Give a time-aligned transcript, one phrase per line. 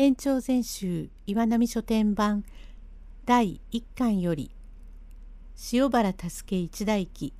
[0.00, 2.44] 延長全集岩波書店版
[3.26, 4.52] 第1巻より
[5.72, 7.34] 塩原助一代記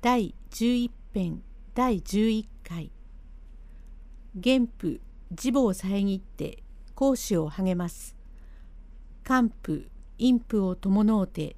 [0.00, 1.42] 第11編
[1.74, 2.92] 第11回
[4.40, 5.00] 原譜
[5.32, 6.62] 自母を遮って
[6.94, 8.14] 講師を励ます。
[9.24, 11.56] 還付陰譜を伴うて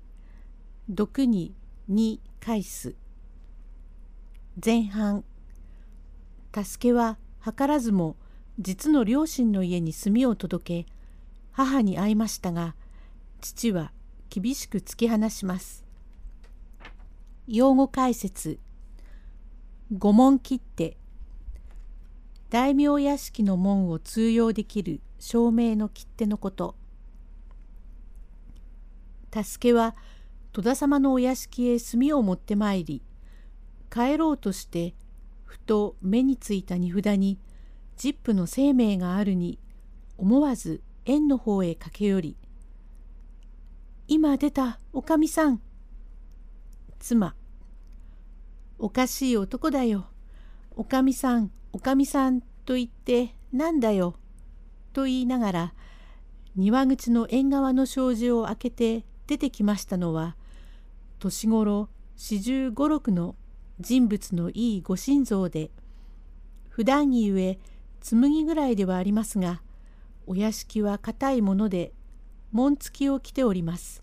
[0.88, 1.52] 毒に
[1.88, 2.94] に返す。
[4.64, 5.24] 前半
[6.54, 8.16] 助けは図らずも
[8.60, 10.92] 実の両親の家に炭を届け
[11.52, 12.74] 母に会いましたが
[13.40, 13.90] 父は
[14.28, 15.84] 厳しく突き放します。
[17.48, 18.58] 用語解説
[19.96, 20.98] 五門切って
[22.50, 26.76] 大名屋敷の門を通用できる証明の切手のこと。
[29.32, 29.96] 助けは
[30.52, 33.00] 戸田様のお屋敷へ炭を持ってまいり
[33.90, 34.94] 帰ろうとして
[35.44, 37.38] ふと目についた荷札に
[38.00, 39.58] ジップの生命があるに
[40.16, 42.36] 思わず縁の方へ駆け寄り
[44.08, 45.60] 「今出たおかみさん」
[46.98, 47.34] 妻
[48.80, 50.06] 「おかしい男だよ。
[50.76, 54.14] おかみさんおかみさんと言ってなんだよ」
[54.94, 55.74] と言いながら
[56.56, 60.36] 庭口の縁側の障子を開けて出てきましたのは
[61.18, 63.36] 年頃四十五六の
[63.78, 65.70] 人物のいいご心臓で
[66.70, 67.58] 普段着ゆえ
[68.00, 69.62] 紬ぐらいではありますが
[70.26, 71.92] お屋敷は固いもので
[72.52, 74.02] 紋付きを着ております。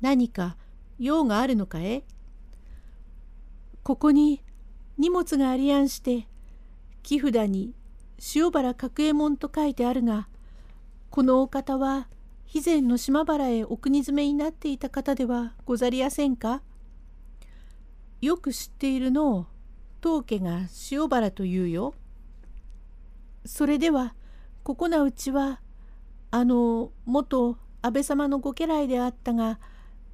[0.00, 0.56] 何か
[0.98, 2.04] 用があるのかえ？
[3.82, 4.42] ここに
[4.98, 6.26] 荷物がありやんして
[7.02, 7.74] 木札に
[8.34, 10.28] 塩原角右衛門と書いてあるが
[11.10, 12.08] このお方は
[12.46, 16.62] 肥前の島原へお国詰めになっていた方ではござりやせんか？
[18.20, 19.46] よく知っているのを
[20.00, 20.60] 当家が
[20.90, 21.94] 塩原というよ。
[23.44, 24.14] それでは
[24.62, 25.60] ここなうちは
[26.30, 29.60] あの元安倍様のご家来であったが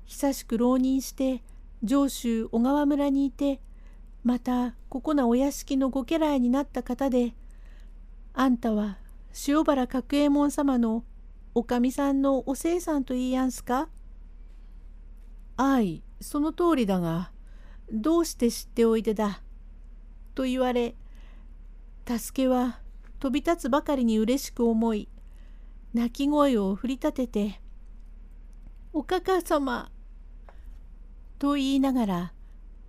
[0.04, 1.42] 久しく浪人して
[1.82, 3.60] 上州小川村にいて
[4.24, 7.34] またここなお屋敷のご家来になった方で
[8.34, 8.98] あんたは
[9.46, 11.04] 塩原角右衛門様の
[11.54, 13.88] おかみさんのおせいさんと言いやんすか？
[15.56, 17.30] あいその通りだが
[17.92, 19.42] どうして知っておいでだ」
[20.34, 20.96] と言われ
[22.06, 22.80] 助けは
[23.20, 25.08] 飛び立つばかりに嬉しく思い
[25.92, 27.60] 泣き声を振り立てて
[28.94, 29.92] 「おかか様」
[31.38, 32.32] と言いながら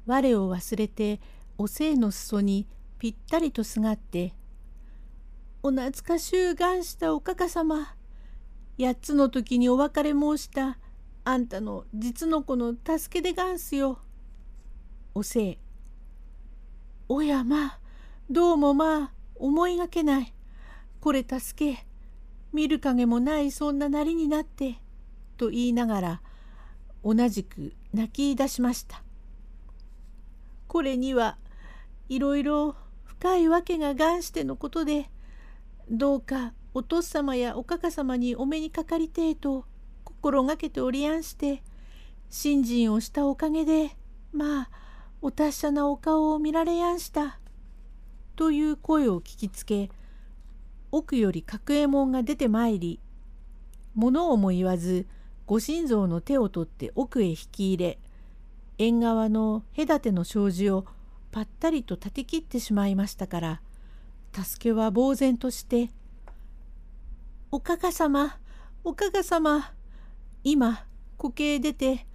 [0.05, 1.19] 我を忘れて
[1.57, 2.65] おせいの裾に
[2.97, 4.33] ぴったりとすがって
[5.63, 7.95] 「お懐かしゅうがんしたおかか様
[8.79, 10.79] 八つの時にお別れ申した
[11.25, 13.99] あんたの実の子の助けでがんすよ」
[15.13, 15.57] おせい
[17.09, 17.79] 「おやまあ
[18.29, 20.33] どうもまあ思いがけない。
[20.99, 21.85] これ助け。
[22.53, 24.75] 見る影もないそんななりになって。
[25.37, 26.21] と言いながら
[27.03, 29.01] 同じく泣き出しました。
[30.67, 31.37] これには
[32.09, 35.09] いろいろ深いわけが願してのことで
[35.89, 39.65] どうかお父様やおかか様にお目にかかりてえと
[40.05, 41.63] 心がけておりやんして
[42.29, 43.97] 信心をしたおかげで
[44.31, 44.69] まあ
[45.21, 47.40] お達者なお顔を見られやんした。
[48.35, 49.89] という声を聞きつけ
[50.91, 52.99] 奥より角右衛門が出てまいり
[53.95, 55.05] 物をも言わず
[55.45, 57.99] ご心臓の手を取って奥へ引き入れ
[58.77, 60.85] 縁側の隔ての障子を
[61.31, 63.61] ぱったりと立て切ってしまいましたから
[64.33, 65.91] 助けは呆然として
[67.51, 68.37] 「おかか様
[68.83, 69.73] おかか様
[70.43, 70.85] 今
[71.17, 72.07] 固形出て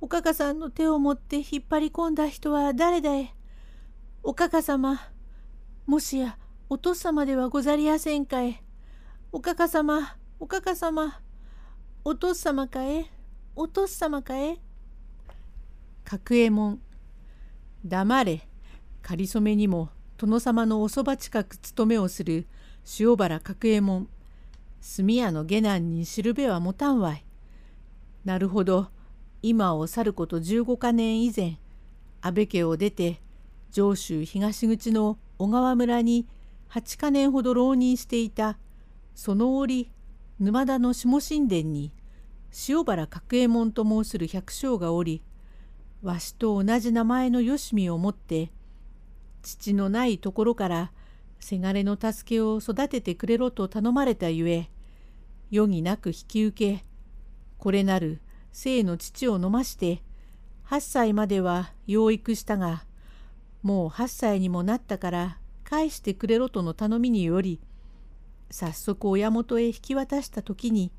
[0.00, 3.34] おかかさんの手を持って引っ張り込んだ人は誰だい？
[4.22, 5.00] おかか様
[5.88, 6.36] もしや
[6.68, 8.62] お父様ではござりやせんかえ。
[9.32, 11.22] おかか様、おかか様、
[12.04, 13.06] お父様かえ、
[13.56, 14.58] お父様かえ。
[16.04, 16.82] 角右衛門、
[17.86, 18.46] 黙れ、
[19.00, 19.88] かりそめにも
[20.18, 22.46] 殿様のおそば近く務めをする
[23.00, 24.08] 塩原角右衛門、
[24.94, 27.24] 炭屋の下男にしるべは持たんわい。
[28.26, 28.88] なるほど、
[29.40, 31.56] 今を去ること15か年以前、
[32.20, 33.22] 安倍家を出て、
[33.72, 36.26] 上州東口の小川村に
[36.70, 38.58] 8か年ほど浪人していた
[39.14, 39.90] その折
[40.38, 41.92] 沼田の下神殿に
[42.68, 45.22] 塩原角右衛門と申する百姓がおり
[46.02, 48.52] わしと同じ名前のよしみを持って
[49.42, 50.92] 父のないところから
[51.40, 54.70] せがれの助けを育ててくれろと頼まれたゆえ
[55.52, 56.84] 余儀なく引き受け
[57.58, 58.20] これなる
[58.52, 60.02] 生の父を飲まして
[60.68, 62.84] 8歳までは養育したが
[63.62, 67.60] もう8歳にもなったから返してくれろとの頼みにより
[68.50, 70.90] 早速親元へ引き渡した時に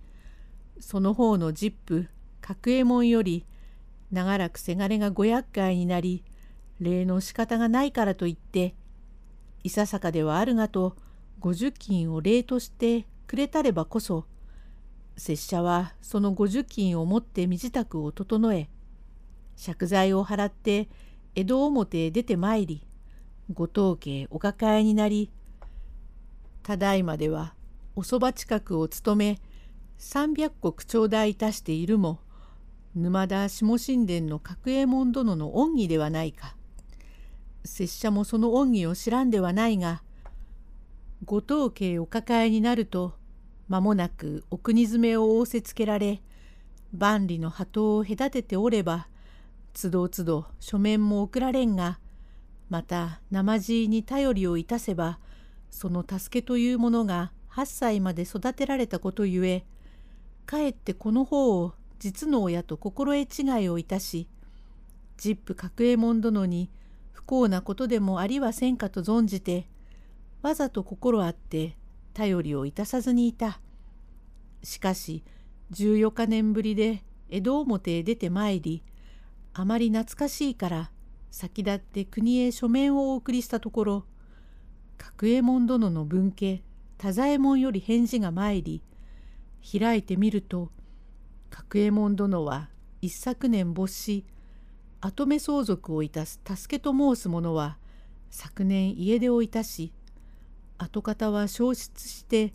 [0.79, 2.07] その方のジップ
[2.41, 3.45] 角右衛門より
[4.11, 6.23] 長らくせがれがご厄介になり
[6.79, 8.75] 礼の仕方がないからといって
[9.63, 10.95] いささかではあるがと
[11.39, 14.25] 五十金を礼としてくれたればこそ
[15.17, 18.69] 拙者はその五十金を持って身支度を整え
[19.63, 20.87] 借財を払って
[21.35, 22.85] 江戸表へ出てまいり
[23.53, 25.31] ご当家へお抱えになり
[26.63, 27.53] ただいまでは
[27.95, 29.39] おそば近くを務め
[29.99, 32.19] 300石頂戴いたしているも
[32.95, 36.55] 沼田下神殿の角右衛門殿の恩義ではないか。
[37.65, 40.01] 拙者もその恩義を知らんではないが
[41.25, 43.13] ご当家へお抱えになると
[43.67, 46.21] 間もなくお国詰めを仰せつけられ
[46.93, 49.07] 万里の鳩を隔てておれば
[49.73, 51.99] つどつど書面も送られんが
[52.69, 55.19] また生地に頼りをいたせば
[55.69, 59.65] その助けというものが8歳まで育てられたことゆえ
[60.45, 64.27] かえってこの方を実の親と心得違いをいたし
[65.17, 66.69] ジップ角右衛門殿に
[67.11, 69.67] 不幸なことでもありはせんかと存じて
[70.41, 71.75] わざと心あって
[72.13, 73.59] 頼りをいたさずにいた。
[74.63, 75.23] しかし
[75.71, 78.83] 14日年ぶりで江戸表へ出てまいり
[79.59, 80.89] あまり懐かしいから
[81.31, 84.05] 先立って国へ書面をお送りしたところ
[84.97, 86.63] 角右衛門殿の分家
[86.97, 88.81] 太左衛門より返事が参り
[89.69, 90.71] 開いてみると
[91.49, 92.69] 角右衛門殿は
[93.01, 94.23] 一昨年没し
[95.01, 97.77] 跡目相続をいたす助けと申す者は
[98.29, 99.91] 昨年家出をいたし
[100.77, 102.53] 跡方は消失して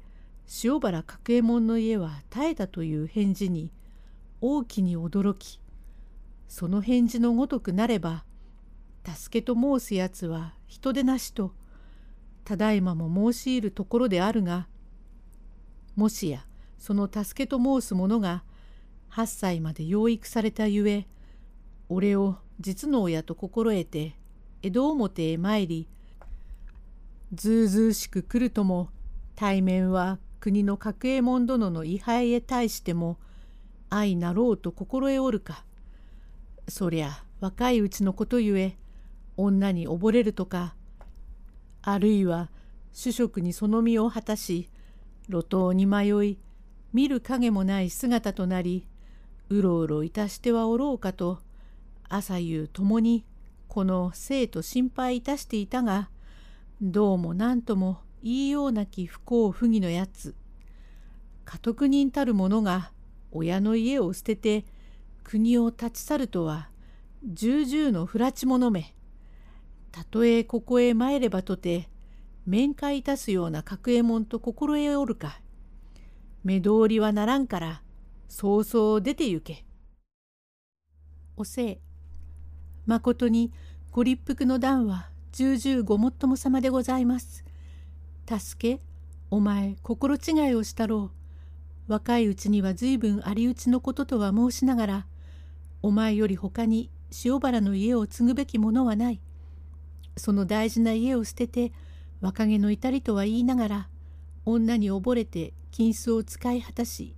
[0.64, 3.70] 塩原角右衛門の家は絶えたという返事に
[4.40, 5.60] 大きに驚き
[6.54, 8.22] その返事のごとくなれば
[9.04, 11.52] 助けと申すやつは人でなしと
[12.44, 14.68] ただいまも申し入るところであるが
[15.96, 16.46] もしや
[16.78, 18.44] その助けと申す者が
[19.10, 21.08] 8歳まで養育されたゆえ
[21.88, 24.14] 俺を実の親と心得て
[24.62, 25.88] 江戸表へ参り
[27.34, 28.90] ずうずうしく来るとも
[29.34, 33.18] 対面は国の角右衛門殿の位牌へ対しても
[33.90, 35.64] 愛なろうと心得おるか。
[36.74, 38.76] そりゃ若いうちのことゆえ
[39.36, 40.74] 女に溺れるとか
[41.82, 42.50] あるいは
[42.92, 44.68] 主食にその身を果たし
[45.28, 46.38] 路頭に迷い
[46.92, 48.88] 見る影もない姿となり
[49.50, 51.38] うろうろいたしてはおろうかと
[52.08, 53.24] 朝夕ともに
[53.68, 56.10] この生と心配いたしていたが
[56.82, 60.34] どうも何とも言いようなき不幸不義のやつ。
[61.44, 62.90] 家督人たる者が
[63.30, 64.64] 親の家を捨てて
[65.24, 66.68] 国を立ち去るとは
[67.24, 68.94] 重々の不埒者め
[69.90, 71.88] たとえここへ参ればとて
[72.46, 75.40] 面会いたすような角右衛門と心得おるか
[76.44, 77.82] 目通りはならんから
[78.28, 79.64] そうそう出て行け。
[81.36, 81.78] おせい
[82.86, 83.52] まことに
[83.90, 87.44] ご立腹の段は重々ごもっとも様でございます。
[88.28, 88.82] 助け
[89.30, 91.10] お前心違いをしたろ
[91.88, 91.92] う。
[91.92, 95.06] 若いうちには随分ありうちのこととは申しながら
[95.84, 96.88] お前より他に
[97.26, 99.20] 塩原の家を継ぐべきものはない。
[100.16, 101.72] その大事な家を捨てて
[102.22, 103.88] 若気の至りとは言いながら
[104.46, 107.14] 女に溺れて金子を使い果たし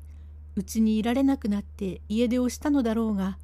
[0.56, 3.38] うちにいられなくなって家出をしたのだろうが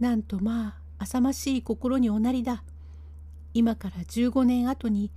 [0.00, 2.64] なんとまあ浅ましい心におなりだ。
[3.52, 5.10] 今から15年後に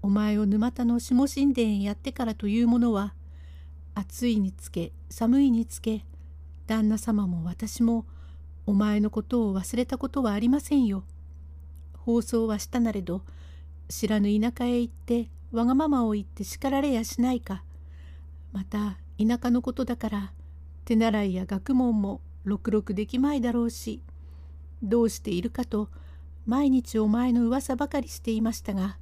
[0.00, 3.12] お前を沼田の下神殿へやってからというものは
[3.94, 6.06] 暑いにつけ寒いにつけ
[6.66, 8.06] 旦那様も私も
[8.66, 11.04] お前のことを忘れたことはありませんよ。
[11.94, 13.22] 放送はしたなれど
[13.88, 17.62] 知らぬ田舎へ行ってわがままを言って叱られやしないか。
[18.52, 20.32] また田舎のことだから
[20.84, 24.02] 手習いや学問もろくろくできまいだろうし
[24.82, 25.88] どうしているかと
[26.46, 28.98] 毎日お前の噂ばかりしていましたが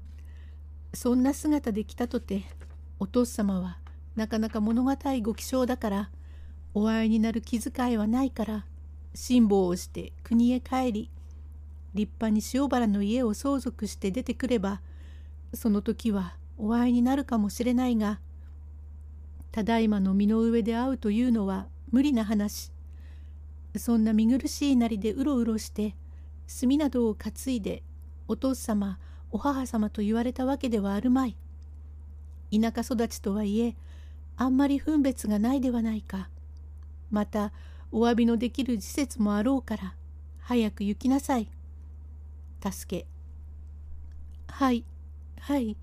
[0.94, 2.44] そんな姿で来たとて
[2.98, 3.78] お父様は
[4.16, 6.10] なかなか物語いご気性だから
[6.72, 8.64] お会いになる気遣いはないから
[9.14, 11.10] 辛抱をして国へ帰り
[11.94, 14.80] 立派に塩原の家を相続して出てくれば
[15.52, 18.20] その時はお会いになるかもしれないが
[19.52, 22.72] ただいまの身の上で会うというのは無理な話。
[23.76, 25.94] そんな見苦しいなりでうろうろして
[26.60, 27.84] 炭などを担いで
[28.26, 28.98] お父様
[29.30, 31.36] お母様と言われたわけではあるまい。
[32.52, 33.76] 田舎育ちとはいえ
[34.36, 36.28] あんまり分別がないではないか。
[37.12, 37.52] また
[37.96, 39.94] お詫びのできる時節もあろうから
[40.40, 41.48] 早く行きなさい。
[42.60, 43.06] 助け。
[44.52, 44.84] はい。
[45.38, 45.76] はい。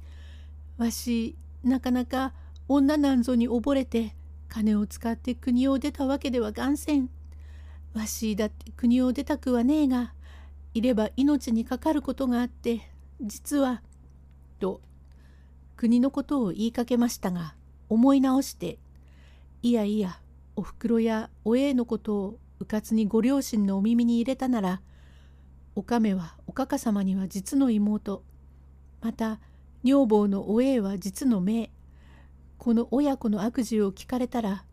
[0.78, 2.34] わしなかなか
[2.68, 4.14] 女なんぞに溺れて
[4.50, 7.10] 金を使って国を出たわけではがんせん。
[7.94, 10.14] わしだって国を出たくはねえが
[10.74, 12.82] いれば命にかかることがあって
[13.22, 13.82] 実は」
[14.60, 14.82] と
[15.78, 17.56] 国のことを言いかけましたが
[17.88, 18.80] 思い直して
[19.64, 20.20] 「いやいや
[20.62, 24.82] おふくろやおえいのことをうかつにご両親のお耳に入れたなら
[25.74, 28.24] おかめはおかか様には実の妹
[29.02, 29.40] また
[29.84, 31.72] 女房のおえいは実の姪
[32.60, 34.64] この親子の悪事を聞かれたら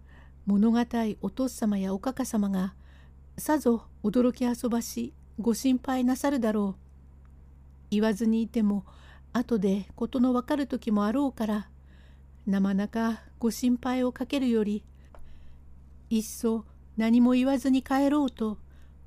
[0.44, 0.84] 物語
[1.22, 2.74] お父様やおかか様が
[3.38, 6.82] さぞ驚き遊ばしご心配なさるだろう。
[7.92, 8.84] 言わずにいても
[9.32, 11.70] 後で事のわかる時もあろうから
[12.46, 14.84] なまなかご心配をかけるより
[16.10, 16.64] いっそ
[16.96, 18.58] 何も言わずに帰ろうと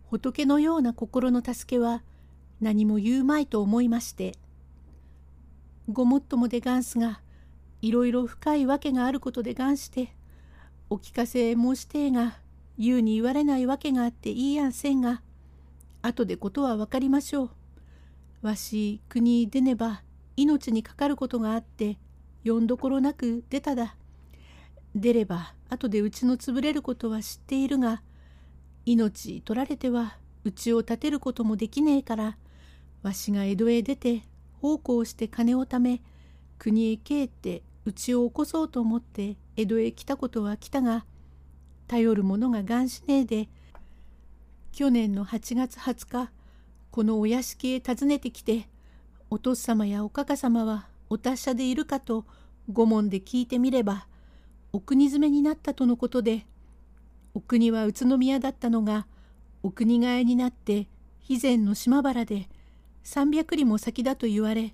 [0.10, 2.04] 仏のような心の助けは
[2.60, 4.36] 何も言うまいと思いまして
[5.90, 7.22] ごもっともでがんすが
[7.82, 10.14] いろいろ深いわけがあることでがんして
[10.90, 12.38] お聞かせ申してえが
[12.78, 15.22] 言うに言われないわけがあっていいやんせんが
[16.02, 17.50] 後でことは分かりましょう。
[18.42, 20.02] わし国出ねば
[20.36, 22.00] 命にかかることがあって
[22.44, 23.96] よんどころなく出ただ。
[24.96, 28.02] 出れば後でうちの潰れることは知っているが
[28.86, 32.38] 命取られてはうちを立てることもできねえから
[33.04, 34.24] わしが江戸へ出て
[34.62, 36.02] 奉公して金をため
[36.58, 41.06] 国へ帰ってうちを起こそうと思って江戸へ来たことは来たが
[41.88, 43.50] 頼る者ががんしねえで
[44.72, 46.32] 去年の8月20日
[46.92, 48.68] このお屋敷へ訪ねてきて
[49.30, 52.26] お父様やおかか様はお達者でいるかと
[52.72, 54.08] 御門で聞いてみれば
[54.74, 56.46] お国詰めになったとのことで
[57.34, 59.08] お国は宇都宮だったのが
[59.64, 60.88] お国替えになって
[61.22, 62.48] 肥前の島原で
[63.04, 64.74] 300里も先だと言われ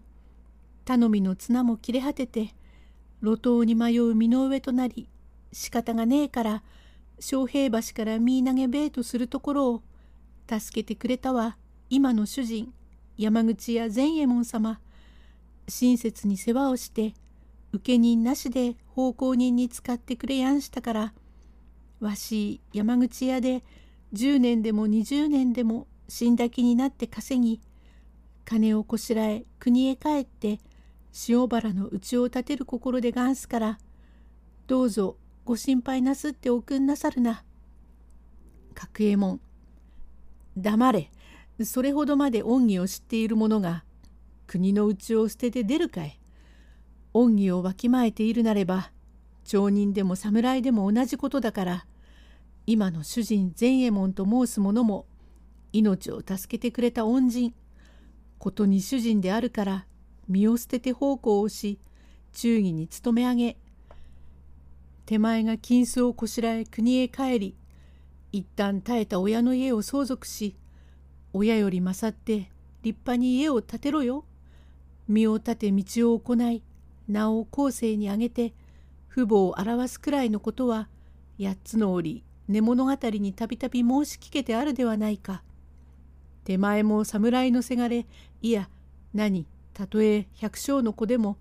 [0.86, 2.54] 頼みの綱も切れ果てて
[3.22, 5.10] 路頭に迷う身の上となり
[5.52, 6.64] 仕方がねえから
[7.18, 9.82] 昌平橋から見投げべえとするところを
[10.50, 11.58] 助けてくれたは
[11.90, 12.72] 今の主人
[13.18, 14.80] 山口屋善右衛門様。
[15.70, 17.14] 親切に世話をして
[17.74, 21.14] 請人なしで奉公人に使ってくれやんしたから
[22.00, 23.64] わし山口屋で
[24.14, 27.60] 10年でも20年でも死んだ気になって稼ぎ
[28.46, 30.60] 金をこしらえ国へ帰って
[31.28, 33.80] 塩原の家を建てる心でがんすから
[34.68, 37.42] どうぞご心配なすっておくんなさるな。
[38.76, 39.40] 角右衛門。
[40.58, 41.10] 黙れ。
[41.64, 43.86] それほどまで恩義を知っている者が
[44.46, 46.20] 国の内を捨てて出るかい。
[47.20, 48.92] 恩義をわきまえているなれば
[49.44, 51.86] 町人でも侍でも同じことだから
[52.68, 55.08] 今の主人善右衛門と申す者も
[55.74, 57.54] 命を助けてくれた恩人
[58.38, 59.86] ことに主人であるから
[60.28, 61.80] 身を捨てて奉公をし
[62.34, 63.58] 忠義に努め上げ
[65.08, 67.56] 手前が金子をこしらえ国へ帰り
[68.32, 70.56] 一旦耐えた親の家を相続し
[71.34, 72.52] 親より勝って
[72.84, 74.24] 立派に家を建てろよ。
[75.08, 76.62] 身を立て道を行い
[77.08, 78.54] 名を後世にあげて
[79.10, 80.90] 父母を表すくらいのことは
[81.40, 85.44] 八つの折寝物語にたびたび申し聞けてあるではないか。
[86.44, 88.06] 手前も侍のせがれ
[88.42, 88.70] いや
[89.14, 91.38] 何たとえ百姓の子でも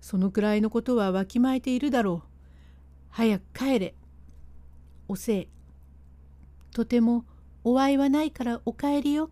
[0.00, 2.28] そのくらいのことはわきまえているだろう。
[3.10, 3.94] 早く帰れ。
[5.06, 5.48] おせい。
[6.72, 7.24] とても
[7.64, 9.30] お会いはないからお帰りよ。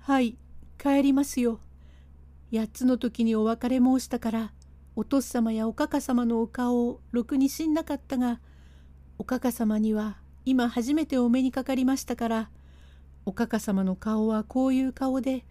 [0.00, 0.36] はい、
[0.78, 1.60] 帰りますよ。
[2.52, 4.52] 八つの時にお別れ申したから
[4.96, 8.40] お父様やおかか様のお顔をろくに知んなかったが
[9.18, 12.50] おかか様には今初めてお目にかかりましたから
[13.26, 15.44] おかか様の顔はこういう顔で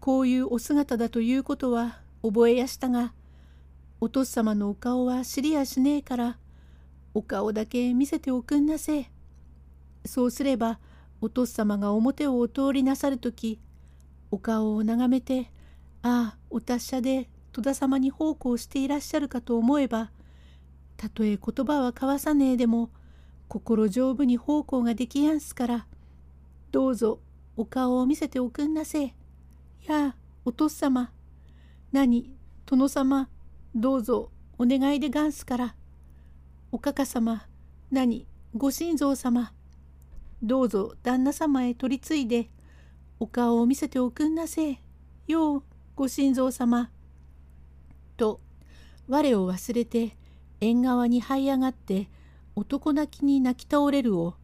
[0.00, 3.12] こういうお姿だということは覚えやしたが
[4.00, 6.38] お父様のお顔は知りやしねえから
[7.14, 9.10] お顔だけ見せておくんなせえ。
[10.06, 10.78] そうすれば
[11.20, 13.60] お父様が表をお通りなさる時
[14.30, 15.50] お顔を眺めて
[16.02, 20.10] ああお達者で戸田様に奉公していらっしゃるかと思えば
[20.96, 22.90] たとえ言葉は交わさねえでも
[23.48, 25.86] 心丈夫に奉公ができやんすから
[26.70, 27.20] どうぞ
[27.56, 29.14] お顔を見せておくんなせえ。
[29.86, 31.10] やあお父様
[31.92, 32.30] 何
[32.64, 33.28] 殿様
[33.74, 35.74] どうぞお願いでがんすから。
[36.70, 37.46] おかか様、
[37.90, 39.52] 何、ご神蔵様。
[40.42, 42.50] どうぞ旦那様へ取り次いで、
[43.18, 44.80] お顔を見せておくんなせえ。
[45.26, 45.62] よう、
[45.94, 46.90] ご神蔵様。
[48.16, 48.40] と、
[49.08, 50.16] 我を忘れて、
[50.60, 52.08] 縁側に這い上がって、
[52.54, 54.34] 男泣きに泣き倒れるを、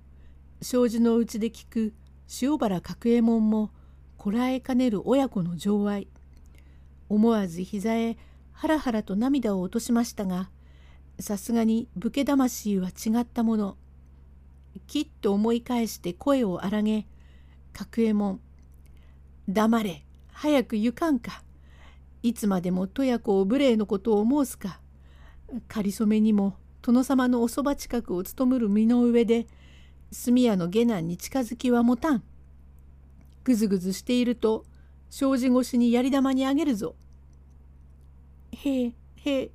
[0.63, 1.95] 障子のうちで聞く
[2.41, 3.71] 塩原角右衛門も、
[4.17, 6.09] こらえかねる親子の情愛。
[7.09, 8.17] 思わず膝へ
[8.53, 10.51] ハラハラと涙を落としましたが
[11.21, 13.77] さすがに武家魂は違ったもの。
[14.87, 17.07] きっと思い返して声を荒げ、
[17.73, 18.41] 角右衛門、
[19.49, 20.06] 黙れ、
[20.39, 21.43] 早く行かんか。
[22.23, 24.81] いつまでもとや子を無礼のことを申すか。
[25.67, 29.47] かりそめにも殿様のおそば近くを務むる身の上で、
[30.25, 32.23] 炭屋の下男に近づきはもたん。
[33.45, 34.67] ぐずぐずしていると、
[35.09, 36.97] 障子越しにやり玉にあげるぞ。
[38.53, 39.51] へえ、へえ、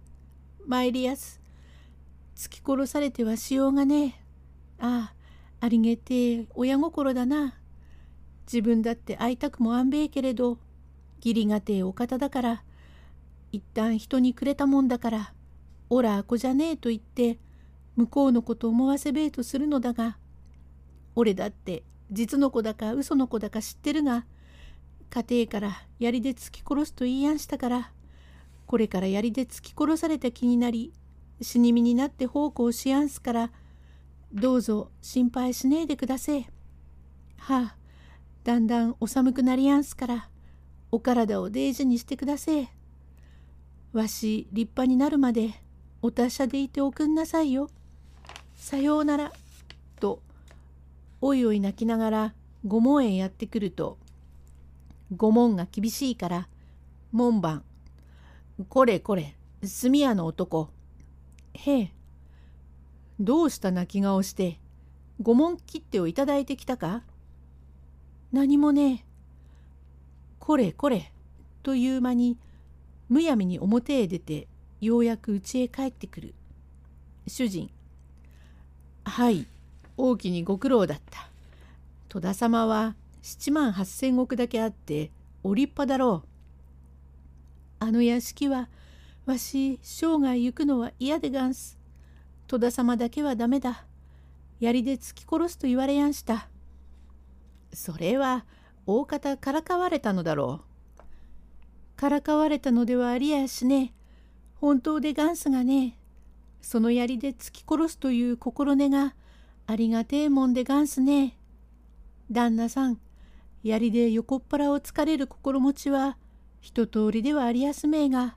[0.65, 1.39] 参りやす。
[2.35, 4.13] 突き殺されてはしようがねえ。
[4.79, 5.13] あ
[5.59, 7.53] あ、ありげてえ親心だな。
[8.51, 10.57] 自分だって会いたくもあんべえけれど、
[11.23, 12.63] 義理がてえお方だから、
[13.51, 15.33] 一旦人にくれたもんだから、
[15.89, 17.37] おらあこじゃねえと言って、
[17.95, 20.17] 向こうのこと思わせべえとするのだが、
[21.15, 24.25] 俺だって実の子だか嘘の子だか知ってるが、
[25.09, 27.91] 家庭から槍で突き殺すと言いやんしたから、
[28.65, 30.93] これから槍で突き殺された気になり、
[31.41, 33.51] 死に身になって奉公しやんすから、
[34.33, 36.45] どうぞ心配しねえでくだせえ。
[37.37, 37.75] はあ、
[38.45, 40.29] だんだんお寒くなりやんすから、
[40.91, 42.69] お体を大事にしてくだせえ。
[43.93, 45.53] わし立派になるまで
[46.01, 47.69] お達者でいておくんなさいよ。
[48.55, 49.31] さようなら。
[49.99, 50.21] と、
[51.21, 52.33] おいおい泣きながら
[52.65, 53.97] 御門へやってくると、
[55.15, 56.47] 御門が厳しいから、
[57.11, 57.63] 門番、
[58.69, 59.35] これこれ、
[59.81, 60.69] 炭屋の男。
[61.53, 61.93] へえ。
[63.19, 64.59] どうした泣き顔して、
[65.21, 67.03] 御門切手をいただいてきたか？
[68.31, 69.10] 何もねえ。
[70.41, 71.13] これこれ、
[71.61, 72.35] という間に、
[73.09, 74.47] むやみに表へ出て、
[74.81, 76.33] ようやく家へ帰ってくる。
[77.27, 77.69] 主人。
[79.05, 79.45] はい、
[79.97, 81.29] 大きにご苦労だった。
[82.09, 85.11] 戸田様は七万八千石だけあって、
[85.43, 86.27] お立派だろう。
[87.79, 88.67] あの屋敷は
[89.27, 91.77] わし生涯行くのは嫌でがんす。
[92.47, 93.85] 戸田様だけはダメだ。
[94.59, 96.49] 槍で突き殺すと言われやんした。
[97.71, 98.43] それは
[98.85, 100.61] 大方からかわれたのだろ
[100.97, 101.99] う。
[101.99, 103.93] からかわれたのではありやしね。
[104.55, 105.97] 本当でガンスがね。
[106.61, 109.15] その槍で突き殺すという心根が
[109.67, 111.37] ありがてえもんでガンスね。
[112.29, 112.99] 旦那さん、
[113.63, 116.17] 槍で横っ腹を突かれる心持ちは
[116.59, 118.35] 一通りではありやすめえが、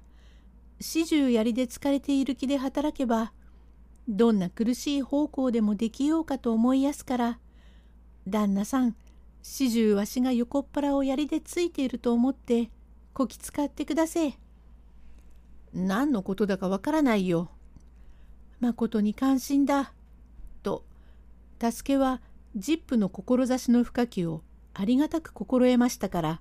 [0.81, 3.33] 始終槍で疲れている気で働けば、
[4.09, 7.39] どんな苦しい方向でもできようかと思いやすから、
[8.27, 8.97] 旦那さん、
[9.47, 12.71] 始終わしが横っ腹を槍でついていると思って、
[13.13, 14.39] こき使ってくだせえ。
[15.75, 17.51] 何のことだかわからないよ。
[18.59, 19.93] まことに関心だ。
[20.63, 20.87] と、
[21.61, 22.23] 助けは
[22.57, 26.41] ジップの志の深きをありがたく心得ましたから、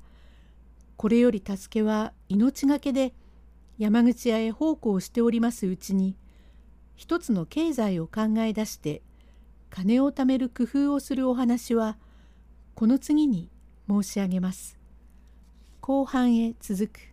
[0.95, 3.13] これより助けは命がけで
[3.77, 6.15] 山口屋へ奉公しておりますうちに
[6.95, 9.01] 一つの経済を考え出して
[9.69, 11.97] 金を貯める工夫をするお話は
[12.75, 13.49] この次に
[13.87, 14.79] 申し上げます。
[15.79, 17.12] 後半へ続く